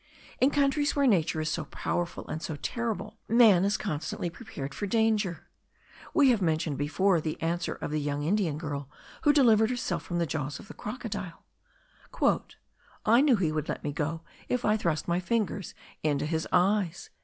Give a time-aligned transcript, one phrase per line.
[0.39, 4.87] In countries where nature is so powerful and so terrible, man is constantly prepared for
[4.87, 5.47] danger.
[6.11, 8.89] We have mentioned before the answer of the young Indian girl,
[9.25, 11.45] who delivered herself from the jaws of the crocodile:
[13.05, 17.11] "I knew he would let me go if I thrust my fingers into his eyes."